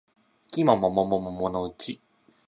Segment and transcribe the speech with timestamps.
[0.49, 2.01] 季も桃も桃のうち